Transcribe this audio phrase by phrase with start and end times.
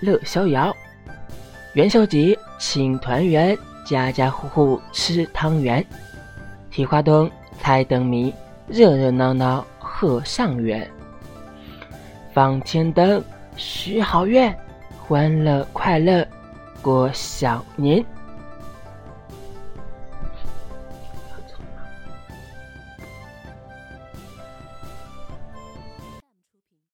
[0.00, 0.74] 乐逍遥。
[1.74, 5.84] 元宵节请团圆家家户户吃汤圆。
[6.70, 7.30] 提花灯
[7.60, 8.32] 猜灯谜
[8.66, 10.88] 热热闹闹贺上元。
[12.32, 13.22] 放天灯
[13.56, 14.56] 许好愿
[14.98, 16.26] 欢乐快乐
[16.80, 18.04] 过小年。